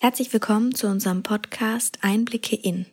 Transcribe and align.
Herzlich 0.00 0.32
willkommen 0.32 0.74
zu 0.74 0.88
unserem 0.88 1.22
Podcast 1.22 1.98
Einblicke 2.02 2.56
in. 2.56 2.86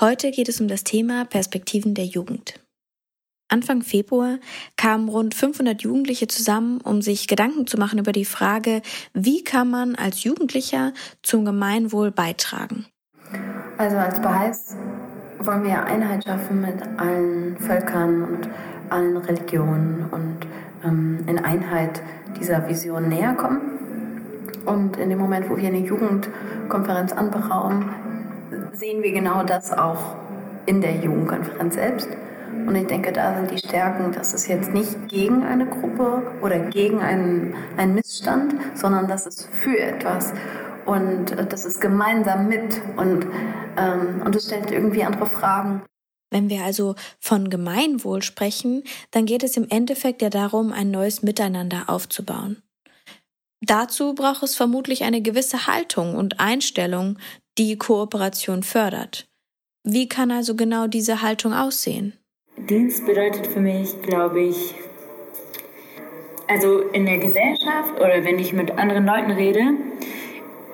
Heute 0.00 0.30
geht 0.30 0.48
es 0.48 0.60
um 0.60 0.68
das 0.68 0.84
Thema 0.84 1.26
Perspektiven 1.26 1.94
der 1.94 2.06
Jugend. 2.06 2.58
Anfang 3.50 3.82
Februar 3.82 4.38
kamen 4.76 5.08
rund 5.08 5.34
500 5.34 5.82
Jugendliche 5.82 6.28
zusammen, 6.28 6.80
um 6.80 7.02
sich 7.02 7.28
Gedanken 7.28 7.66
zu 7.66 7.76
machen 7.76 7.98
über 7.98 8.12
die 8.12 8.24
Frage, 8.24 8.80
wie 9.12 9.44
kann 9.44 9.70
man 9.70 9.96
als 9.96 10.24
Jugendlicher 10.24 10.94
zum 11.22 11.44
Gemeinwohl 11.44 12.10
beitragen. 12.10 12.86
Also 13.76 13.96
als 13.96 14.18
Baha'is 14.20 14.76
wollen 15.40 15.64
wir 15.64 15.84
Einheit 15.84 16.24
schaffen 16.24 16.62
mit 16.62 16.82
allen 16.98 17.58
Völkern 17.58 18.22
und 18.22 18.48
allen 18.88 19.16
Religionen 19.16 20.08
und 20.10 20.38
ähm, 20.84 21.24
in 21.26 21.38
Einheit 21.38 22.02
dieser 22.38 22.68
Vision 22.68 23.08
näher 23.08 23.34
kommen. 23.34 23.60
Und 24.66 24.96
in 24.98 25.10
dem 25.10 25.18
Moment, 25.18 25.48
wo 25.48 25.56
wir 25.56 25.68
eine 25.68 25.78
Jugendkonferenz 25.78 27.12
anberaumen, 27.12 27.90
sehen 28.72 29.02
wir 29.02 29.12
genau 29.12 29.42
das 29.42 29.72
auch 29.72 30.16
in 30.66 30.80
der 30.80 30.96
Jugendkonferenz 30.96 31.74
selbst. 31.74 32.08
Und 32.66 32.74
ich 32.74 32.86
denke, 32.86 33.12
da 33.12 33.34
sind 33.36 33.50
die 33.50 33.58
Stärken, 33.58 34.12
dass 34.12 34.34
es 34.34 34.46
jetzt 34.46 34.72
nicht 34.72 35.08
gegen 35.08 35.44
eine 35.44 35.66
Gruppe 35.66 36.22
oder 36.42 36.58
gegen 36.58 37.00
einen, 37.00 37.54
einen 37.76 37.94
Missstand, 37.94 38.54
sondern 38.74 39.08
dass 39.08 39.26
es 39.26 39.46
für 39.46 39.78
etwas 39.78 40.32
und 40.86 41.36
das 41.52 41.64
ist 41.64 41.80
gemeinsam 41.80 42.48
mit 42.48 42.80
und, 42.96 43.26
ähm, 43.76 44.22
und 44.24 44.34
es 44.34 44.46
stellt 44.46 44.70
irgendwie 44.70 45.04
andere 45.04 45.26
Fragen. 45.26 45.82
Wenn 46.30 46.48
wir 46.48 46.64
also 46.64 46.94
von 47.18 47.50
Gemeinwohl 47.50 48.22
sprechen, 48.22 48.84
dann 49.10 49.26
geht 49.26 49.42
es 49.42 49.56
im 49.56 49.68
Endeffekt 49.68 50.22
ja 50.22 50.30
darum, 50.30 50.72
ein 50.72 50.90
neues 50.90 51.22
Miteinander 51.22 51.84
aufzubauen. 51.88 52.62
Dazu 53.60 54.14
braucht 54.14 54.42
es 54.42 54.54
vermutlich 54.54 55.04
eine 55.04 55.20
gewisse 55.20 55.66
Haltung 55.66 56.14
und 56.14 56.40
Einstellung, 56.40 57.18
die 57.58 57.76
Kooperation 57.76 58.62
fördert. 58.62 59.28
Wie 59.84 60.08
kann 60.08 60.30
also 60.30 60.54
genau 60.54 60.86
diese 60.86 61.20
Haltung 61.20 61.52
aussehen? 61.52 62.14
Dienst 62.56 63.04
bedeutet 63.06 63.46
für 63.46 63.60
mich, 63.60 64.00
glaube 64.02 64.42
ich, 64.42 64.74
also 66.48 66.80
in 66.80 67.06
der 67.06 67.18
Gesellschaft 67.18 67.94
oder 67.96 68.24
wenn 68.24 68.38
ich 68.38 68.52
mit 68.52 68.72
anderen 68.72 69.06
Leuten 69.06 69.30
rede, 69.30 69.62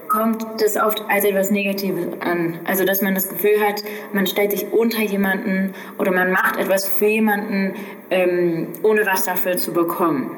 kommt 0.09 0.45
das 0.61 0.77
oft 0.77 1.05
als 1.09 1.25
etwas 1.25 1.51
Negatives 1.51 2.07
an. 2.21 2.59
Also 2.65 2.85
dass 2.85 3.03
man 3.03 3.15
das 3.15 3.29
Gefühl 3.29 3.61
hat, 3.61 3.83
man 4.13 4.27
stellt 4.27 4.53
sich 4.53 4.73
unter 4.73 5.01
jemanden 5.01 5.75
oder 5.99 6.13
man 6.13 6.31
macht 6.31 6.57
etwas 6.59 6.87
für 6.87 7.07
jemanden, 7.07 7.75
ähm, 8.11 8.69
ohne 8.83 9.07
was 9.07 9.25
dafür 9.25 9.57
zu 9.57 9.73
bekommen. 9.73 10.31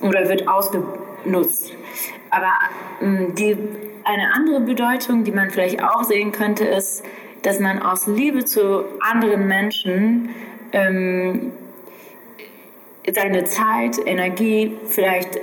Oder 0.00 0.28
wird 0.28 0.48
ausgenutzt. 0.48 1.74
Aber 2.30 2.52
ähm, 3.00 3.34
die, 3.34 3.56
eine 4.04 4.34
andere 4.34 4.60
Bedeutung, 4.60 5.24
die 5.24 5.32
man 5.32 5.50
vielleicht 5.50 5.82
auch 5.82 6.04
sehen 6.04 6.32
könnte, 6.32 6.64
ist, 6.64 7.04
dass 7.42 7.60
man 7.60 7.80
aus 7.80 8.06
Liebe 8.06 8.44
zu 8.44 8.84
anderen 9.00 9.46
Menschen 9.46 10.30
ähm, 10.72 11.52
seine 13.12 13.44
Zeit, 13.44 13.98
Energie, 14.04 14.76
vielleicht 14.86 15.38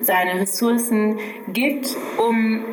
seine 0.00 0.40
Ressourcen 0.40 1.18
gibt, 1.48 1.96
um 2.18 2.64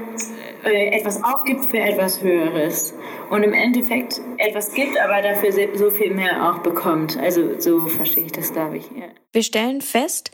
etwas 0.63 1.23
aufgibt 1.23 1.65
für 1.65 1.79
etwas 1.79 2.21
Höheres 2.21 2.93
und 3.29 3.43
im 3.43 3.53
Endeffekt 3.53 4.21
etwas 4.37 4.73
gibt, 4.73 4.97
aber 4.99 5.21
dafür 5.21 5.51
so 5.77 5.91
viel 5.91 6.13
mehr 6.13 6.51
auch 6.51 6.59
bekommt. 6.59 7.17
Also 7.17 7.59
so 7.59 7.87
verstehe 7.87 8.25
ich 8.25 8.31
das, 8.31 8.53
glaube 8.53 8.77
ich. 8.77 8.85
Ja. 8.85 9.07
Wir 9.31 9.43
stellen 9.43 9.81
fest, 9.81 10.31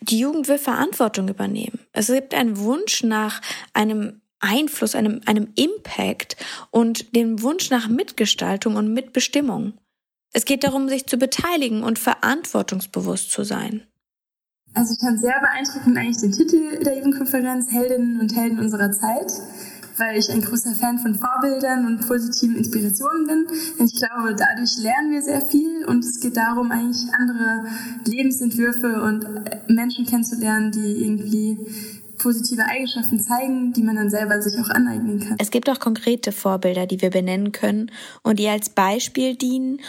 die 0.00 0.18
Jugend 0.18 0.48
will 0.48 0.58
Verantwortung 0.58 1.28
übernehmen. 1.28 1.80
Es 1.92 2.06
gibt 2.06 2.34
einen 2.34 2.58
Wunsch 2.58 3.02
nach 3.02 3.40
einem 3.72 4.20
Einfluss, 4.40 4.94
einem, 4.94 5.20
einem 5.26 5.52
Impact 5.56 6.36
und 6.70 7.14
den 7.16 7.42
Wunsch 7.42 7.70
nach 7.70 7.88
Mitgestaltung 7.88 8.76
und 8.76 8.92
Mitbestimmung. 8.92 9.74
Es 10.32 10.44
geht 10.44 10.62
darum, 10.62 10.88
sich 10.88 11.06
zu 11.06 11.16
beteiligen 11.16 11.82
und 11.82 11.98
verantwortungsbewusst 11.98 13.32
zu 13.32 13.44
sein. 13.44 13.82
Also 14.74 14.94
ich 14.94 15.00
fand 15.00 15.20
sehr 15.20 15.40
beeindruckend 15.40 15.96
eigentlich 15.96 16.18
den 16.18 16.32
Titel 16.32 16.78
der 16.84 16.98
Jugendkonferenz 16.98 17.72
Heldinnen 17.72 18.20
und 18.20 18.36
Helden 18.36 18.58
unserer 18.58 18.92
Zeit, 18.92 19.32
weil 19.98 20.18
ich 20.18 20.30
ein 20.30 20.40
großer 20.40 20.74
Fan 20.74 20.98
von 20.98 21.14
Vorbildern 21.14 21.86
und 21.86 22.06
positiven 22.06 22.56
Inspirationen 22.56 23.26
bin. 23.26 23.46
Ich 23.84 23.94
glaube, 23.96 24.34
dadurch 24.34 24.78
lernen 24.78 25.12
wir 25.12 25.22
sehr 25.22 25.40
viel 25.40 25.84
und 25.86 26.04
es 26.04 26.20
geht 26.20 26.36
darum, 26.36 26.70
eigentlich 26.70 27.12
andere 27.12 27.64
Lebensentwürfe 28.04 29.02
und 29.02 29.26
Menschen 29.68 30.06
kennenzulernen, 30.06 30.70
die 30.72 31.04
irgendwie 31.04 31.58
positive 32.18 32.64
Eigenschaften 32.64 33.20
zeigen, 33.20 33.72
die 33.72 33.82
man 33.82 33.96
dann 33.96 34.10
selber 34.10 34.42
sich 34.42 34.58
auch 34.60 34.68
aneignen 34.68 35.20
kann. 35.20 35.36
Es 35.38 35.50
gibt 35.50 35.70
auch 35.70 35.78
konkrete 35.78 36.32
Vorbilder, 36.32 36.86
die 36.86 37.00
wir 37.00 37.10
benennen 37.10 37.52
können 37.52 37.90
und 38.22 38.38
die 38.38 38.48
als 38.48 38.70
Beispiel 38.70 39.36
dienen, 39.36 39.80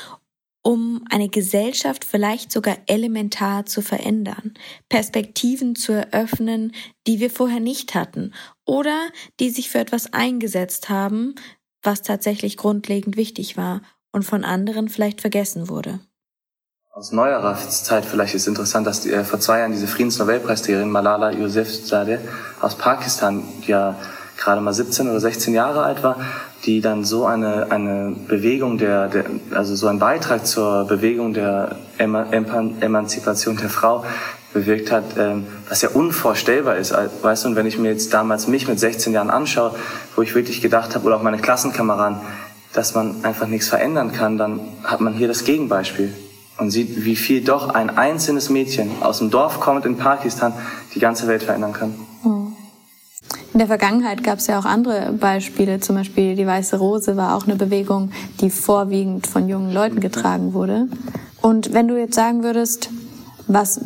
um 0.62 1.06
eine 1.10 1.30
Gesellschaft 1.30 2.04
vielleicht 2.06 2.52
sogar 2.52 2.78
elementar 2.88 3.66
zu 3.66 3.82
verändern, 3.82 4.54
Perspektiven 4.90 5.76
zu 5.76 5.94
eröffnen, 5.94 6.74
die 7.08 7.20
wir 7.20 7.30
vorher 7.30 7.60
nicht 7.60 7.96
hatten 7.96 8.34
oder 8.66 9.08
die 9.40 9.50
sich 9.50 9.70
für 9.70 9.80
etwas 9.80 10.14
eingesetzt 10.14 10.90
haben, 10.90 11.36
was 11.82 12.02
tatsächlich 12.02 12.58
grundlegend 12.58 13.16
wichtig 13.16 13.58
war 13.58 13.82
und 14.12 14.24
von 14.24 14.44
anderen 14.44 14.90
vielleicht 14.90 15.22
vergessen 15.22 15.70
wurde. 15.70 16.00
Aus 16.92 17.14
neuerer 17.14 17.56
Zeit 17.56 18.04
vielleicht 18.04 18.36
ist 18.36 18.48
interessant, 18.48 18.86
dass 18.86 19.02
die, 19.02 19.12
äh, 19.12 19.24
vor 19.24 19.40
zwei 19.40 19.60
Jahren 19.60 19.72
diese 19.72 19.88
Friedensnobelpreisträgerin 19.88 20.90
Malala 20.90 21.32
Yousafzadeh 21.32 22.20
aus 22.60 22.76
Pakistan, 22.76 23.44
die 23.66 23.72
ja 23.72 23.96
gerade 24.36 24.60
mal 24.60 24.74
17 24.74 25.08
oder 25.08 25.20
16 25.20 25.54
Jahre 25.54 25.84
alt 25.84 26.04
war, 26.04 26.18
die 26.66 26.82
dann 26.82 27.04
so 27.04 27.26
eine, 27.26 27.72
eine 27.72 28.16
Bewegung 28.28 28.78
der, 28.78 29.08
der, 29.08 29.26
also 29.52 29.76
so 29.76 29.88
einen 29.88 30.00
Beitrag 30.00 30.46
zur 30.46 30.86
Bewegung 30.86 31.34
der 31.34 31.78
Emanzipation 31.98 33.58
der 33.58 33.70
Frau 33.70 34.04
bewirkt 34.54 34.92
hat, 34.92 35.04
ähm, 35.18 35.46
was 35.68 35.82
ja 35.82 35.90
unvorstellbar 35.90 36.78
ist. 36.78 36.94
Weißt 37.22 37.46
du, 37.46 37.50
und 37.50 37.56
wenn 37.56 37.66
ich 37.66 37.78
mir 37.78 37.92
jetzt 37.92 38.14
damals 38.14 38.48
mich 38.48 38.68
mit 38.68 38.80
16 38.80 39.14
Jahren 39.14 39.30
anschaue, 39.30 39.76
wo 40.16 40.22
ich 40.22 40.36
wirklich 40.36 40.62
gedacht 40.62 40.96
habe, 40.96 41.06
oder 41.06 41.18
auch 41.18 41.24
meine 41.24 41.38
Klassenkameraden, 41.38 42.20
dass 42.74 42.96
man 42.96 43.24
einfach 43.24 43.48
nichts 43.48 43.68
verändern 43.68 44.12
kann, 44.12 44.38
dann 44.38 44.60
hat 44.84 45.02
man 45.02 45.14
hier 45.14 45.28
das 45.28 45.44
Gegenbeispiel 45.44 46.14
und 46.58 46.72
sieht, 46.72 47.06
wie 47.06 47.16
viel 47.16 47.44
doch 47.44 47.70
ein 47.70 47.90
einzelnes 47.98 48.50
Mädchen 48.50 48.92
aus 49.02 49.20
dem 49.20 49.30
Dorf 49.30 49.60
kommt 49.60 49.86
in 49.86 49.98
Pakistan 49.98 50.54
die 50.94 51.00
ganze 51.00 51.28
Welt 51.28 51.44
verändern 51.44 51.74
kann. 51.74 51.96
In 53.54 53.60
der 53.60 53.68
Vergangenheit 53.68 54.24
gab 54.24 54.38
es 54.38 54.48
ja 54.48 54.60
auch 54.60 54.66
andere 54.66 55.12
Beispiele, 55.14 55.80
zum 55.80 55.96
Beispiel 55.96 56.36
die 56.36 56.46
Weiße 56.46 56.78
Rose 56.78 57.18
war 57.18 57.36
auch 57.36 57.46
eine 57.46 57.56
Bewegung, 57.56 58.12
die 58.42 58.52
vorwiegend 58.52 59.26
von 59.26 59.50
jungen 59.50 59.74
Leuten 59.74 60.00
getragen 60.00 60.54
wurde. 60.54 60.88
Und 61.42 61.74
wenn 61.74 61.88
du 61.88 61.98
jetzt 61.98 62.16
sagen 62.16 62.44
würdest, 62.44 62.90
was 63.48 63.82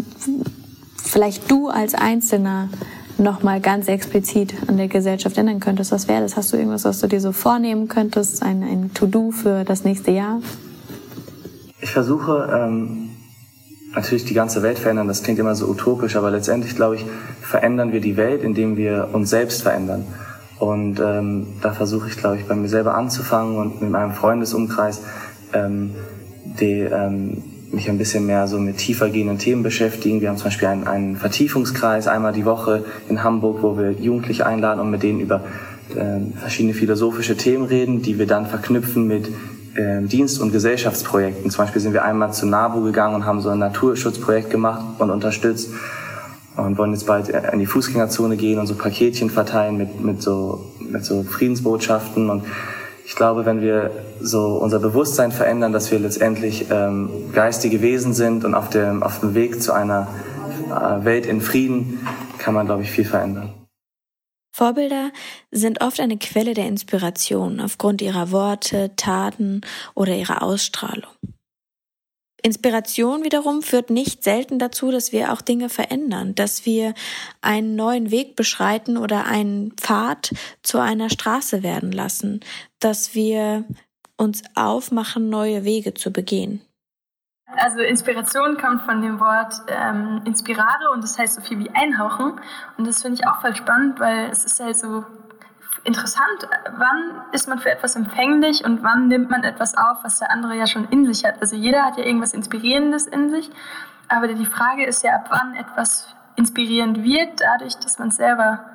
vielleicht 0.97 1.50
du 1.50 1.69
als 1.69 1.96
Einzelner 1.96 2.69
nochmal 3.18 3.62
ganz 3.62 3.88
explizit 3.88 4.53
an 4.68 4.78
der 4.78 4.88
Gesellschaft 4.88 5.38
ändern 5.38 5.59
könntest, 5.59 5.91
was 5.91 6.07
wäre 6.07 6.22
das? 6.22 6.35
Hast 6.35 6.51
du 6.51 6.57
irgendwas, 6.57 6.84
was 6.84 7.00
du 7.00 7.07
dir 7.07 7.22
so 7.22 7.31
vornehmen 7.31 7.88
könntest, 7.88 8.44
ein, 8.44 8.63
ein 8.63 8.94
To-Do 8.94 9.31
für 9.31 9.63
das 9.63 9.84
nächste 9.85 10.12
Jahr? 10.12 10.41
Ich 11.80 11.91
versuche 11.91 12.50
ähm, 12.53 13.02
natürlich 13.95 14.25
die 14.25 14.33
ganze 14.33 14.63
Welt 14.63 14.79
verändern, 14.79 15.07
das 15.07 15.23
klingt 15.23 15.39
immer 15.39 15.55
so 15.55 15.67
utopisch, 15.67 16.15
aber 16.15 16.31
letztendlich, 16.31 16.75
glaube 16.75 16.95
ich, 16.95 17.05
verändern 17.41 17.91
wir 17.91 18.01
die 18.01 18.17
Welt, 18.17 18.43
indem 18.43 18.77
wir 18.77 19.09
uns 19.13 19.29
selbst 19.29 19.61
verändern. 19.61 20.05
Und 20.59 20.99
ähm, 20.99 21.47
da 21.61 21.73
versuche 21.73 22.07
ich, 22.07 22.17
glaube 22.17 22.37
ich, 22.37 22.45
bei 22.45 22.55
mir 22.55 22.69
selber 22.69 22.95
anzufangen 22.95 23.57
und 23.57 23.81
mit 23.81 23.91
meinem 23.91 24.13
Freundesumkreis 24.13 25.01
ähm, 25.53 25.91
die, 26.59 26.79
ähm, 26.79 27.43
mich 27.71 27.89
ein 27.89 27.97
bisschen 27.97 28.25
mehr 28.25 28.47
so 28.47 28.59
mit 28.59 28.77
tiefer 28.77 29.09
gehenden 29.09 29.39
Themen 29.39 29.63
beschäftigen. 29.63 30.21
Wir 30.21 30.29
haben 30.29 30.37
zum 30.37 30.45
Beispiel 30.45 30.67
einen, 30.67 30.87
einen 30.87 31.17
Vertiefungskreis 31.17 32.07
einmal 32.07 32.33
die 32.33 32.45
Woche 32.45 32.85
in 33.09 33.23
Hamburg, 33.23 33.63
wo 33.63 33.77
wir 33.77 33.91
Jugendliche 33.91 34.45
einladen 34.45 34.79
und 34.79 34.91
mit 34.91 35.03
denen 35.03 35.19
über 35.19 35.41
äh, 35.95 36.39
verschiedene 36.39 36.73
philosophische 36.73 37.35
Themen 37.35 37.65
reden, 37.65 38.01
die 38.01 38.19
wir 38.19 38.27
dann 38.27 38.45
verknüpfen 38.45 39.07
mit 39.07 39.29
Dienst- 39.75 40.39
und 40.39 40.51
Gesellschaftsprojekten. 40.51 41.49
Zum 41.49 41.65
Beispiel 41.65 41.81
sind 41.81 41.93
wir 41.93 42.03
einmal 42.03 42.31
zu 42.31 42.45
NABU 42.45 42.83
gegangen 42.83 43.15
und 43.15 43.25
haben 43.25 43.41
so 43.41 43.49
ein 43.49 43.59
Naturschutzprojekt 43.59 44.49
gemacht 44.49 44.99
und 44.99 45.09
unterstützt 45.09 45.69
und 46.55 46.77
wollen 46.77 46.91
jetzt 46.91 47.07
bald 47.07 47.29
in 47.29 47.59
die 47.59 47.65
Fußgängerzone 47.65 48.37
gehen 48.37 48.59
und 48.59 48.67
so 48.67 48.75
Paketchen 48.75 49.29
verteilen 49.29 49.77
mit, 49.77 50.03
mit, 50.03 50.21
so, 50.21 50.65
mit 50.79 51.03
so 51.03 51.23
Friedensbotschaften. 51.23 52.29
Und 52.29 52.43
ich 53.05 53.15
glaube, 53.15 53.45
wenn 53.45 53.61
wir 53.61 53.91
so 54.21 54.57
unser 54.57 54.79
Bewusstsein 54.79 55.31
verändern, 55.31 55.73
dass 55.73 55.91
wir 55.91 55.99
letztendlich 55.99 56.67
ähm, 56.69 57.09
geistige 57.33 57.81
Wesen 57.81 58.13
sind 58.13 58.45
und 58.45 58.53
auf 58.53 58.69
dem, 58.69 59.01
auf 59.01 59.19
dem 59.19 59.33
Weg 59.33 59.61
zu 59.61 59.73
einer 59.73 60.07
äh, 60.69 61.03
Welt 61.03 61.25
in 61.25 61.41
Frieden, 61.41 62.05
kann 62.37 62.53
man, 62.53 62.65
glaube 62.65 62.83
ich, 62.83 62.91
viel 62.91 63.05
verändern. 63.05 63.49
Vorbilder 64.55 65.11
sind 65.50 65.81
oft 65.81 66.00
eine 66.00 66.17
Quelle 66.17 66.53
der 66.53 66.67
Inspiration 66.67 67.59
aufgrund 67.59 68.03
ihrer 68.03 68.29
Worte, 68.29 68.95
Taten 68.95 69.61
oder 69.95 70.15
ihrer 70.15 70.44
Ausstrahlung. 70.44 71.11
Inspiration 72.44 73.23
wiederum 73.23 73.63
führt 73.63 73.89
nicht 73.89 74.23
selten 74.23 74.59
dazu, 74.59 74.91
dass 74.91 75.11
wir 75.11 75.33
auch 75.33 75.41
Dinge 75.41 75.69
verändern, 75.69 76.35
dass 76.35 76.67
wir 76.67 76.94
einen 77.41 77.75
neuen 77.75 78.11
Weg 78.11 78.35
beschreiten 78.35 78.97
oder 78.97 79.25
einen 79.25 79.71
Pfad 79.71 80.33
zu 80.61 80.77
einer 80.77 81.09
Straße 81.09 81.63
werden 81.63 81.91
lassen, 81.91 82.41
dass 82.79 83.15
wir 83.15 83.63
uns 84.17 84.44
aufmachen, 84.53 85.29
neue 85.29 85.63
Wege 85.63 85.95
zu 85.95 86.11
begehen. 86.11 86.61
Also 87.57 87.79
Inspiration 87.81 88.57
kommt 88.57 88.83
von 88.83 89.01
dem 89.01 89.19
Wort 89.19 89.53
ähm, 89.67 90.21
inspirare 90.25 90.91
und 90.94 91.03
das 91.03 91.17
heißt 91.17 91.35
so 91.35 91.41
viel 91.41 91.59
wie 91.59 91.69
einhauchen. 91.71 92.39
Und 92.77 92.88
das 92.88 93.01
finde 93.01 93.19
ich 93.19 93.27
auch 93.27 93.41
voll 93.41 93.55
spannend, 93.55 94.00
weil 94.00 94.29
es 94.29 94.45
ist 94.45 94.59
halt 94.59 94.77
so 94.77 95.05
interessant, 95.83 96.47
wann 96.77 97.21
ist 97.31 97.47
man 97.47 97.59
für 97.59 97.71
etwas 97.71 97.95
empfänglich 97.95 98.63
und 98.63 98.83
wann 98.83 99.07
nimmt 99.07 99.29
man 99.29 99.44
etwas 99.44 99.75
auf, 99.77 99.97
was 100.03 100.19
der 100.19 100.31
andere 100.31 100.55
ja 100.55 100.67
schon 100.67 100.88
in 100.89 101.05
sich 101.05 101.25
hat. 101.25 101.41
Also 101.41 101.55
jeder 101.55 101.83
hat 101.83 101.97
ja 101.97 102.05
irgendwas 102.05 102.33
Inspirierendes 102.33 103.07
in 103.07 103.29
sich, 103.29 103.51
aber 104.07 104.27
die 104.27 104.45
Frage 104.45 104.85
ist 104.85 105.03
ja, 105.03 105.15
ab 105.15 105.27
wann 105.29 105.56
etwas 105.56 106.15
inspirierend 106.35 107.03
wird, 107.03 107.41
dadurch, 107.41 107.75
dass 107.77 107.99
man 107.99 108.09
es 108.09 108.15
selber 108.15 108.65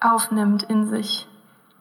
aufnimmt 0.00 0.62
in 0.64 0.88
sich. 0.88 1.26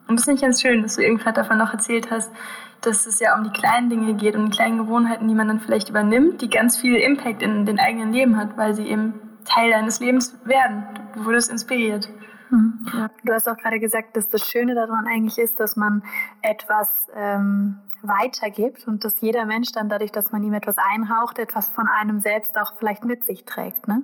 Und 0.07 0.17
das 0.17 0.25
finde 0.25 0.37
ich 0.37 0.41
ganz 0.41 0.61
schön, 0.61 0.81
dass 0.81 0.95
du 0.95 1.03
irgendwann 1.03 1.33
davon 1.33 1.57
noch 1.57 1.71
erzählt 1.71 2.09
hast, 2.09 2.31
dass 2.81 3.05
es 3.05 3.19
ja 3.19 3.37
um 3.37 3.43
die 3.43 3.51
kleinen 3.51 3.89
Dinge 3.89 4.13
geht, 4.13 4.35
um 4.35 4.49
die 4.49 4.55
kleinen 4.55 4.77
Gewohnheiten, 4.77 5.27
die 5.27 5.35
man 5.35 5.47
dann 5.47 5.59
vielleicht 5.59 5.89
übernimmt, 5.89 6.41
die 6.41 6.49
ganz 6.49 6.77
viel 6.77 6.95
Impact 6.95 7.41
in 7.41 7.65
den 7.65 7.79
eigenen 7.79 8.13
Leben 8.13 8.37
hat, 8.37 8.57
weil 8.57 8.73
sie 8.73 8.87
eben 8.87 9.13
Teil 9.45 9.71
deines 9.71 9.99
Lebens 9.99 10.37
werden. 10.45 10.83
Du 11.15 11.25
wurdest 11.25 11.51
inspiriert. 11.51 12.09
Mhm. 12.49 12.85
Ja. 12.93 13.09
Du 13.23 13.33
hast 13.33 13.47
auch 13.47 13.57
gerade 13.57 13.79
gesagt, 13.79 14.15
dass 14.15 14.27
das 14.27 14.45
Schöne 14.45 14.75
daran 14.75 15.07
eigentlich 15.07 15.37
ist, 15.37 15.59
dass 15.59 15.75
man 15.75 16.03
etwas 16.41 17.07
ähm, 17.15 17.79
weitergibt 18.01 18.87
und 18.87 19.03
dass 19.03 19.21
jeder 19.21 19.45
Mensch 19.45 19.71
dann 19.71 19.89
dadurch, 19.89 20.11
dass 20.11 20.31
man 20.31 20.43
ihm 20.43 20.53
etwas 20.53 20.75
einhaucht, 20.77 21.39
etwas 21.39 21.69
von 21.69 21.87
einem 21.87 22.19
selbst 22.19 22.57
auch 22.57 22.77
vielleicht 22.77 23.05
mit 23.05 23.25
sich 23.25 23.45
trägt. 23.45 23.87
Ne? 23.87 24.03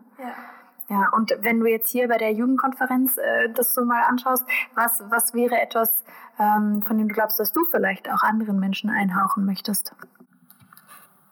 Ja. 0.90 1.10
Und 1.14 1.34
wenn 1.40 1.60
du 1.60 1.66
jetzt 1.66 1.90
hier 1.90 2.08
bei 2.08 2.18
der 2.18 2.32
Jugendkonferenz 2.34 3.18
äh, 3.18 3.50
das 3.50 3.74
so 3.74 3.86
mal 3.86 4.04
anschaust, 4.04 4.46
was, 4.76 5.04
was 5.10 5.34
wäre 5.34 5.60
etwas, 5.60 6.04
ähm, 6.40 6.84
von 6.84 6.98
dem 6.98 7.08
du 7.08 7.16
glaubst, 7.16 7.40
dass 7.40 7.54
du 7.54 7.66
vielleicht 7.66 8.10
auch 8.12 8.22
anderen 8.22 8.60
Menschen 8.60 8.90
einhauchen 8.90 9.46
möchtest? 9.46 9.94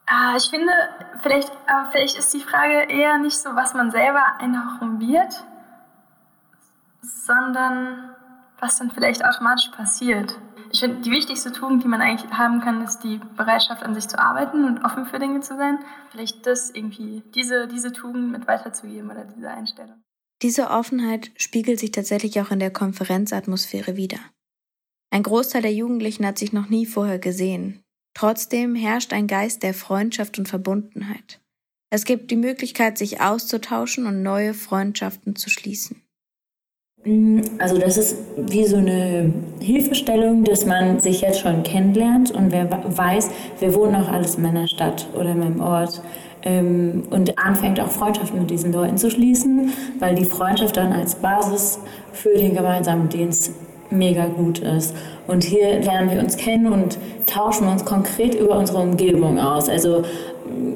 Ah, 0.06 0.36
ich 0.36 0.50
finde, 0.50 0.72
vielleicht, 1.22 1.52
aber 1.68 1.92
vielleicht 1.92 2.18
ist 2.18 2.34
die 2.34 2.42
Frage 2.42 2.92
eher 2.92 3.18
nicht 3.20 3.38
so, 3.38 3.56
was 3.56 3.74
man 3.74 3.92
selber 3.92 4.24
einhauchen 4.40 5.00
wird, 5.00 5.46
sondern 7.02 8.16
was 8.60 8.80
dann 8.80 8.92
vielleicht 8.92 9.24
automatisch 9.26 9.70
passiert. 9.70 10.40
Ich 10.74 10.80
finde, 10.80 11.02
die 11.02 11.12
wichtigste 11.12 11.52
Tugend, 11.52 11.84
die 11.84 11.88
man 11.88 12.02
eigentlich 12.02 12.32
haben 12.32 12.60
kann, 12.60 12.84
ist 12.84 13.02
die 13.02 13.20
Bereitschaft, 13.38 13.84
an 13.84 13.94
sich 13.94 14.08
zu 14.08 14.18
arbeiten 14.18 14.66
und 14.66 14.84
offen 14.84 15.06
für 15.06 15.20
Dinge 15.20 15.42
zu 15.42 15.56
sein. 15.56 15.78
Vielleicht 16.10 16.48
das 16.48 16.72
irgendwie, 16.72 17.22
diese, 17.36 17.68
diese 17.68 17.92
Tugend 17.92 18.32
mit 18.32 18.48
weiterzugeben 18.48 19.12
oder 19.12 19.26
diese 19.26 19.52
Einstellung. 19.52 20.02
Diese 20.42 20.72
Offenheit 20.72 21.32
spiegelt 21.38 21.80
sich 21.80 21.92
tatsächlich 21.92 22.42
auch 22.42 22.50
in 22.50 22.60
der 22.60 22.72
Konferenzatmosphäre 22.72 23.98
wider. 23.98 24.20
Ein 25.12 25.22
Großteil 25.22 25.62
der 25.62 25.74
Jugendlichen 25.74 26.26
hat 26.26 26.40
sich 26.40 26.54
noch 26.54 26.70
nie 26.70 26.88
vorher 26.88 27.20
gesehen. 27.20 27.84
Trotzdem 28.16 28.74
herrscht 28.74 29.14
ein 29.14 29.28
Geist 29.28 29.62
der 29.62 29.76
Freundschaft 29.76 30.40
und 30.40 30.48
Verbundenheit. 30.48 31.40
Es 31.92 32.04
gibt 32.04 32.32
die 32.32 32.36
Möglichkeit, 32.36 32.98
sich 32.98 33.22
auszutauschen 33.22 34.08
und 34.08 34.24
neue 34.24 34.56
Freundschaften 34.56 35.36
zu 35.36 35.52
schließen. 35.52 36.03
Mm, 37.06 37.42
also 37.58 37.78
das 37.78 37.98
ist 37.98 38.18
wie 38.38 38.66
so 38.66 38.78
eine 38.78 39.34
Hilfestellung, 39.60 40.44
dass 40.44 40.66
man 40.66 41.00
sich 41.00 41.22
jetzt 41.22 41.40
schon 41.42 41.64
kennenlernt 41.64 42.32
und 42.32 42.52
wer 42.52 42.68
weiß, 42.72 43.30
wir 43.60 43.76
wohnen 43.76 43.96
auch 43.96 44.10
alles 44.10 44.36
in 44.36 44.44
meiner 44.44 44.68
Stadt 44.68 45.08
oder 45.14 45.32
in 45.32 45.40
meinem 45.40 45.60
Ort 45.62 46.02
ähm, 46.44 47.04
und 47.10 47.38
anfängt 47.38 47.80
auch 47.82 47.90
Freundschaften 47.90 48.40
mit 48.40 48.50
diesen 48.50 48.72
Leuten 48.72 48.98
zu 48.98 49.10
schließen, 49.10 49.74
weil 50.00 50.16
die 50.16 50.26
Freundschaft 50.26 50.78
dann 50.78 50.94
als 50.94 51.16
Basis 51.16 51.80
für 52.14 52.38
den 52.38 52.56
gemeinsamen 52.56 53.10
Dienst 53.10 53.52
mega 53.90 54.26
gut 54.26 54.60
ist. 54.60 54.96
Und 55.28 55.44
hier 55.44 55.82
lernen 55.82 56.10
wir 56.10 56.20
uns 56.20 56.38
kennen 56.38 56.72
und 56.72 56.98
tauschen 57.26 57.68
uns 57.68 57.86
konkret 57.86 58.34
über 58.34 58.58
unsere 58.58 58.80
Umgebung 58.80 59.40
aus. 59.40 59.70
Also 59.70 60.04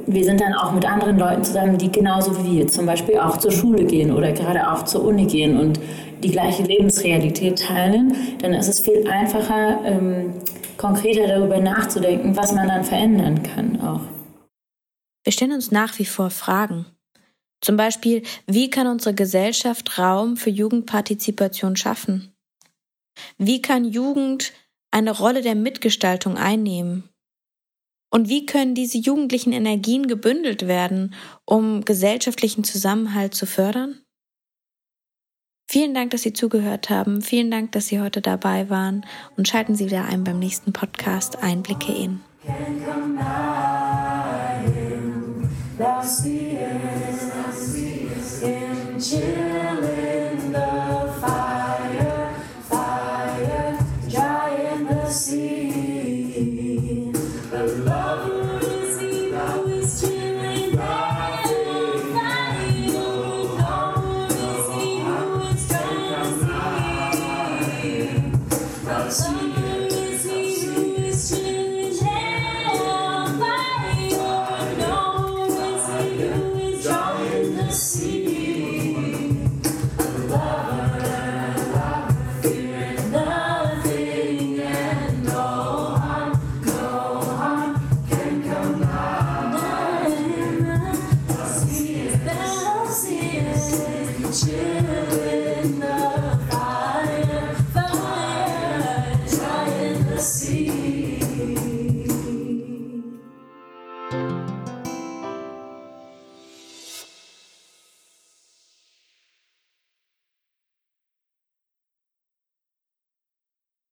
wir 0.06 0.24
sind 0.24 0.40
dann 0.40 0.54
auch 0.54 0.72
mit 0.72 0.90
anderen 0.90 1.18
Leuten 1.18 1.44
zusammen, 1.44 1.78
die 1.78 1.92
genauso 1.92 2.32
wie 2.44 2.60
wir 2.60 2.68
zum 2.68 2.86
Beispiel 2.86 3.18
auch 3.18 3.38
zur 3.38 3.52
Schule 3.52 3.84
gehen 3.84 4.12
oder 4.12 4.32
gerade 4.32 4.72
auch 4.72 4.84
zur 4.84 5.04
Uni 5.04 5.26
gehen 5.26 5.60
und 5.60 5.80
die 6.24 6.32
gleiche 6.32 6.64
Lebensrealität 6.64 7.60
teilen, 7.60 8.38
dann 8.40 8.54
ist 8.54 8.68
es 8.68 8.80
viel 8.80 9.08
einfacher, 9.08 9.82
ähm, 9.86 10.34
konkreter 10.78 11.28
darüber 11.28 11.60
nachzudenken, 11.60 12.36
was 12.36 12.54
man 12.54 12.68
dann 12.68 12.84
verändern 12.84 13.44
kann 13.44 13.82
auch. 13.82 14.02
Wir 15.24 15.34
stellen 15.34 15.54
uns 15.54 15.72
nach 15.72 15.98
wie 16.00 16.06
vor 16.06 16.30
Fragen. 16.30 16.86
Zum 17.62 17.76
Beispiel, 17.76 18.24
wie 18.46 18.70
kann 18.70 18.88
unsere 18.88 19.16
Gesellschaft 19.16 19.98
Raum 19.98 20.38
für 20.38 20.52
Jugendpartizipation 20.52 21.76
schaffen? 21.76 22.34
Wie 23.38 23.62
kann 23.62 23.84
Jugend 23.84 24.54
eine 24.92 25.12
Rolle 25.12 25.42
der 25.42 25.56
Mitgestaltung 25.56 26.38
einnehmen? 26.38 27.10
Und 28.10 28.30
wie 28.30 28.46
können 28.46 28.74
diese 28.74 28.98
jugendlichen 29.00 29.52
Energien 29.52 30.08
gebündelt 30.08 30.68
werden, 30.68 31.14
um 31.46 31.84
gesellschaftlichen 31.84 32.64
Zusammenhalt 32.64 33.34
zu 33.34 33.46
fördern? 33.46 34.02
Vielen 35.70 35.94
Dank, 35.94 36.12
dass 36.12 36.22
Sie 36.22 36.34
zugehört 36.34 36.90
haben. 36.90 37.22
Vielen 37.22 37.52
Dank, 37.52 37.74
dass 37.74 37.88
Sie 37.88 38.00
heute 38.00 38.22
dabei 38.22 38.70
waren 38.70 39.06
und 39.36 39.48
schalten 39.48 39.76
Sie 39.76 39.86
wieder 39.86 40.06
ein 40.06 40.24
beim 40.24 40.40
nächsten 40.40 40.72
Podcast 40.72 41.44
Einblicke 41.44 41.92
in. 41.92 42.22
Yeah. 49.10 49.67